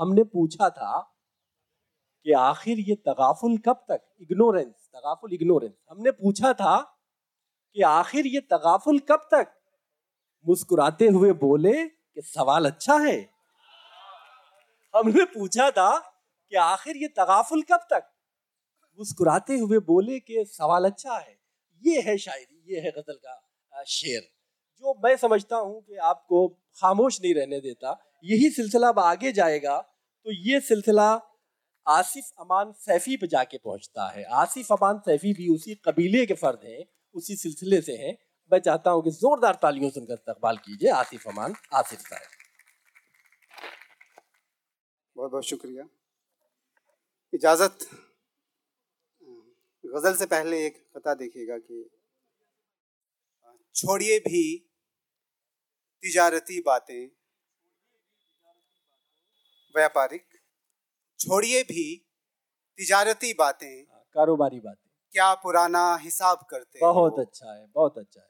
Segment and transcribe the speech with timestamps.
[0.00, 1.16] हमने पूछा था
[2.26, 4.00] कि आखिर ये तगाफुल कब तक?
[4.20, 6.80] इग्नोरेंस तगाफुल इग्नोरेंस हमने पूछा था
[7.76, 9.52] कि आखिर ये तगाफुल कब तक?
[10.46, 13.30] मुस्कुराते हुए बोले कि सवाल अच्छा है।
[14.96, 18.10] हमने पूछा था कि आखिर ये तगाफुल कब तक?
[18.98, 21.38] मुस्कुराते हुए बोले कि सवाल अच्छा है।
[21.86, 24.20] ये है शायरी, ये है गज़ल का शेर।
[24.76, 29.89] जो मैं समझता हूँ कि आपको खामोश नहीं रहने देता, यही सिलसिला अब आगे जाएगा।
[30.24, 31.20] तो ये सिलसिला
[31.88, 36.60] आसिफ अमान सैफी पे जाके पहुँचता है। आसिफ अमान सैफी भी उसी कबीले के फर्द
[36.64, 36.84] हैं,
[37.14, 38.18] उसी सिलसिले से हैं।
[38.52, 42.22] मैं चाहता हूँ कि जोरदार तालियों सुनकर इस्तकबाल कीजिए, आसिफ अमान, आसिफ साहब।
[45.16, 45.88] बहुत बहुत शुक्रिया।
[47.34, 47.78] इजाज़त।
[49.84, 51.90] गज़ल से पहले एक कथा देखिएगा कि
[53.74, 54.42] छोड़िए भी
[56.02, 57.19] तिजारती बातें।
[59.76, 60.24] व्यापारिक
[61.20, 61.84] छोड़िए भी
[62.78, 68.28] तिजारती बातें। कारोबारी बातें। क्या पुराना हिसाब करते बहुत अच्छा है बहुत अच्छा है।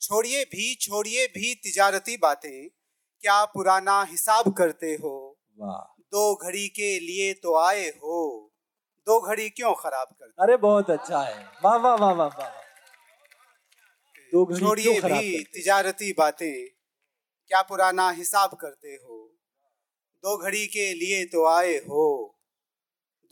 [0.00, 2.68] छोड़िए भी छोड़िए भी तिजारती बातें।
[3.22, 5.38] क्या पुराना हिसाब करते हो?
[5.58, 8.20] वाह। दो घड़ी के लिए तो आए हो।
[9.06, 12.48] दो घड़ी क्यों खराब करते अरे बहुत अच्छा है। वाह वाह वाह वाह वाह
[14.32, 15.44] दो घड़ी छोड़िए भी?
[15.44, 16.68] तिजारती बातें।
[17.50, 19.17] क्या पुराना हिसाब करते हो?
[20.24, 22.34] दो घड़ी के लिए तो आए हो।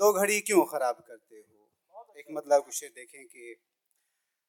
[0.00, 2.12] दो घड़ी क्यों खराब करते हो?
[2.18, 3.54] एक मतलब कुछ देखें कि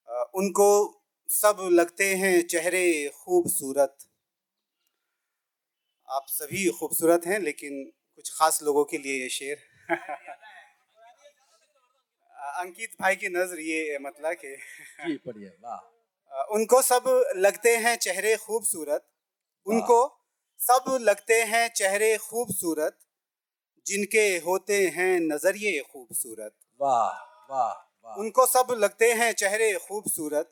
[0.10, 3.98] अ, उनको सब लगते हैं चेहरे खूबसूरत।
[6.08, 7.84] आप सभी खूबसूरत हैं लेकिन
[8.16, 9.58] कुछ खास लोगों के लिए ये शेर।
[12.60, 14.56] अंकित भाई की नज़र ये मतलब कि
[15.08, 17.04] जी पढ़िए वाह। उनको सब
[17.36, 19.08] लगते हैं चेहरे खूबसूरत।
[19.68, 20.17] उनको
[20.61, 22.97] सब लगते हैं चेहरे खूबसूरत
[23.86, 27.11] जिनके होते हैं नज़रिए खूबसूरत। वाह
[27.52, 27.73] वाह
[28.05, 30.52] वाह। उनको सब लगते हैं चेहरे खूबसूरत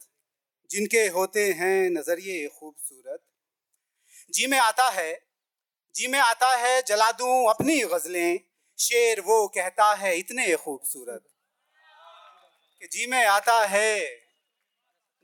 [0.69, 3.19] जिनके होते हैं नज़रिए खूबसूरत।
[4.29, 5.11] जी में आता है
[5.95, 8.39] जी में आता है जला दूँ अपनी गजलें
[8.79, 11.23] शेर वो कहता है इतने खूबसूरत।
[12.81, 13.91] कि जी में आता है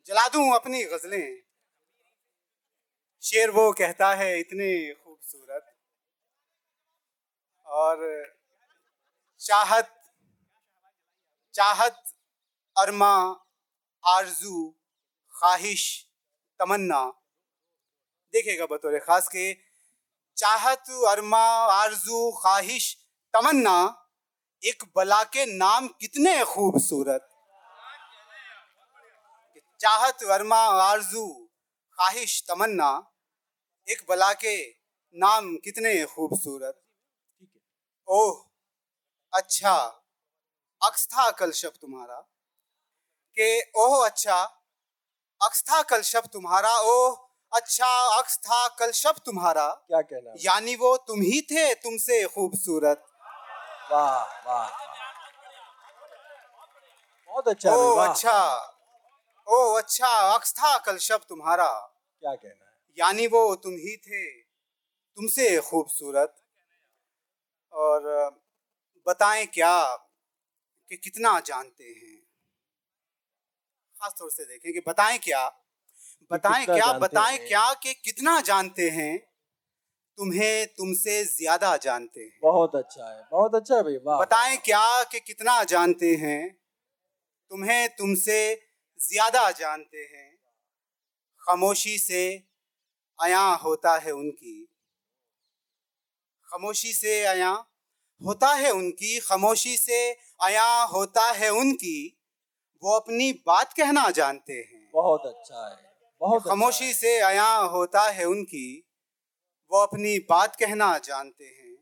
[0.08, 1.51] जला दूँ अपनी गजलें।
[3.22, 5.76] शेर वो कहता है, इतने खूबसूरत।
[7.66, 8.26] और
[9.40, 9.98] चाहत
[11.56, 12.04] चाहत,
[12.78, 13.46] अरमा,
[14.06, 14.80] आरज़ू,
[15.40, 16.10] ख्वाहिश,
[16.60, 17.06] तमन्ना।
[18.34, 19.54] देखेगा बतौर खास के,
[20.38, 22.98] चाहत, अरमा, आरज़ू, ख्वाहिश,
[23.34, 24.08] तमन्ना,
[24.66, 27.30] एक बला के नाम कितने खूबसूरत।
[29.80, 31.50] चाहत, अरमा, आरज़ू,
[31.94, 33.11] ख्वाहिश, तमन्ना।
[33.88, 34.56] एक बला के
[35.16, 36.82] नाम कितने खूबसूरत।
[38.08, 38.34] ओह
[39.34, 39.74] अच्छा
[40.82, 42.20] अक्स था कल शब तुम्हारा।
[43.38, 43.50] के
[43.82, 44.38] ओह अच्छा
[45.42, 47.18] अक्स था कल शब तुम्हारा ओह
[47.54, 47.88] अच्छा
[48.18, 53.06] अक्स था कल शब तुम्हारा। क्या कहना यानी वो तुम ही थे तुमसे खूबसूरत।
[53.92, 54.68] वाह वाह।
[57.30, 58.38] बहुत अच्छा ओह अच्छा
[59.48, 61.70] ओह अच्छा अक्स था कल शब तुम्हारा।
[62.22, 62.61] क्या कहना
[62.98, 64.24] यानी वो तुम ही थे
[65.18, 66.36] तुमसे खूबसूरत।
[67.74, 68.04] और
[69.08, 69.76] बताएँ क्या
[70.92, 72.22] कि कितना जानते हैं?
[73.96, 75.48] खास तौर से देखें कि बताएँ क्या?
[76.32, 79.18] बताएँ क्या बताएँ क्या कि कितना जानते हैं?
[80.18, 85.04] तुम्हें तुमसे ज़्यादा जानते हैं। बहुत अच्छा है बहुत अच्छा है भाई वाह। बताएँ क्या
[85.04, 86.42] कि कितना जानते हैं?
[87.52, 88.40] तुम्हें तुमसे
[89.00, 90.30] ज़्यादा जानते हैं।
[91.42, 92.24] खामोशी से
[93.22, 94.68] आया होता है उनकी।
[96.50, 97.52] खामोशी से आया
[98.22, 102.18] होता है उनकी खामोशी से आया होता है उनकी
[102.84, 108.02] वो अपनी बात कहना जानते हैं। बहुत अच्छा है बहुत अच्छा खामोशी। से आया होता
[108.10, 108.88] है उनकी
[109.72, 111.76] वो अपनी बात कहना जानते हैं।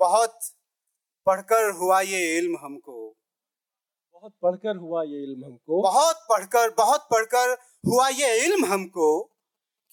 [0.00, 0.40] बहुत
[1.26, 3.16] पढ़कर हुआ ये इल्म हमको।
[4.12, 7.52] बहुत पढ़कर हुआ ये इल्म हमको। बहुत पढ़कर बहुत पढ़कर
[7.86, 9.33] हुआ ये इल्म हमको।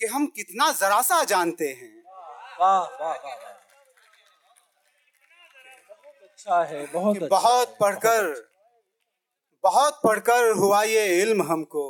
[0.01, 2.03] कि हम कितना जरा सा जानते हैं।
[2.59, 3.33] वाह वाह वाह
[6.23, 8.29] अच्छा है बहुत अच्छा बहुत पढ़कर
[9.63, 11.83] बहुत बहुत पढ़कर हुआ ये इल्म हमको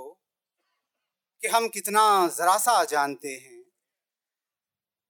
[1.44, 3.62] कि हम कितना जरा सा जानते हैं।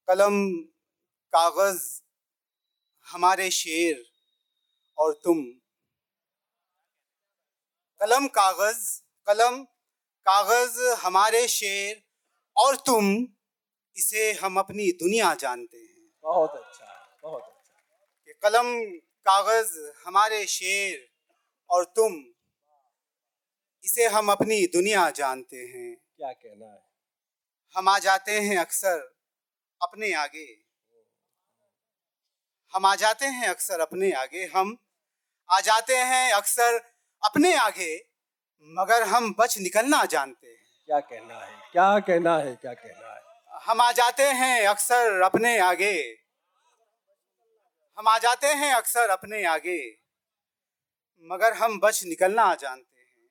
[0.07, 0.37] कलम
[1.33, 1.81] कागज़
[3.07, 4.03] हमारे शेर
[4.97, 5.43] और तुम।
[8.01, 8.85] कलम कागज़
[9.27, 9.63] कलम
[10.25, 12.10] कागज़ हमारे शेर
[12.57, 13.27] और तुम
[13.95, 21.09] इसे हम अपनी दुनिया जानते हैं। बहुत अच्छा बहुत अच्छा। कलम कागज़ हमारे शेर
[21.69, 22.25] और तुम
[23.83, 26.83] इसे हम अपनी दुनिया जानते हैं। क्या कहना है?
[27.75, 29.15] हम आ जाते हैं अक्सर
[29.81, 30.61] अपने आगे।
[32.73, 34.77] हम आ जाते हैं अक्सर अपने आगे। हम
[35.49, 36.77] आ जाते हैं अक्सर
[37.23, 38.07] अपने आगे
[38.63, 40.60] मगर हम बच निकलना जानते हैं।
[40.91, 41.71] क्या कहना है?
[41.71, 42.55] क्या कहना है?
[42.55, 43.21] क्या कहना है?
[43.63, 46.17] हम आ जाते हैं अक्सर अपने आगे।
[47.97, 49.97] हम आ जाते हैं अक्सर अपने आगे
[51.21, 53.29] मगर हम बच निकलना जानते हैं।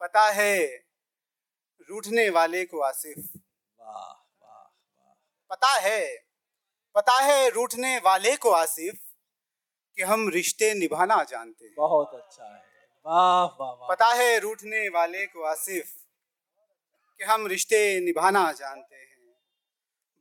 [0.00, 0.66] पता है
[1.90, 3.16] रूठने वाले को आसिफ।
[3.80, 4.12] वाह
[4.42, 5.12] वाह वाह।
[5.50, 6.16] पता है
[6.94, 8.98] पता है रूठने वाले को आसिफ
[9.96, 12.75] कि हम रिश्ते निभाना जानते हैं। बहुत अच्छा है।
[13.06, 15.92] वाह वाह पता है रूठने वाले को आसिफ
[17.18, 19.06] कि हम रिश्ते निभाना जानते हैं।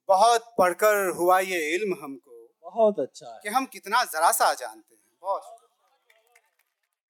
[0.08, 4.96] बहुत पढ़कर हुआ ये इल्म हमको बहुत अच्छा है। कि हम कितना जरा सा जानते
[4.96, 5.65] हैं। बहुत